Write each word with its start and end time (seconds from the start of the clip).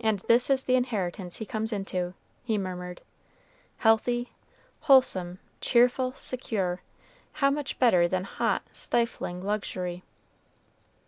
"And 0.00 0.18
this 0.26 0.50
is 0.50 0.64
the 0.64 0.74
inheritance 0.74 1.36
he 1.36 1.46
comes 1.46 1.72
into," 1.72 2.14
he 2.42 2.58
murmured; 2.58 3.00
"healthy 3.76 4.32
wholesome 4.80 5.38
cheerful 5.60 6.10
secure: 6.14 6.82
how 7.34 7.50
much 7.52 7.78
better 7.78 8.08
than 8.08 8.24
hot, 8.24 8.62
stifling 8.72 9.40
luxury!" 9.44 10.02